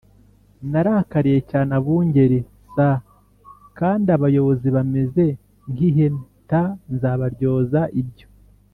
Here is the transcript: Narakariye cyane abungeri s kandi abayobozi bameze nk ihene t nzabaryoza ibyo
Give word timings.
Narakariye 0.71 1.39
cyane 1.51 1.71
abungeri 1.79 2.39
s 2.73 2.75
kandi 3.79 4.07
abayobozi 4.17 4.67
bameze 4.75 5.25
nk 5.71 5.79
ihene 5.89 6.21
t 6.49 6.51
nzabaryoza 6.93 7.81
ibyo 8.01 8.27